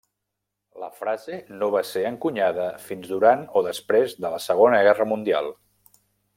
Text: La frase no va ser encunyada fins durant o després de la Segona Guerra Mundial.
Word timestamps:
La 0.83 0.87
frase 1.01 1.37
no 1.59 1.67
va 1.75 1.83
ser 1.89 2.03
encunyada 2.11 2.65
fins 2.87 3.13
durant 3.13 3.45
o 3.61 3.65
després 3.69 4.19
de 4.25 4.35
la 4.37 4.43
Segona 4.49 4.81
Guerra 4.89 5.09
Mundial. 5.15 5.55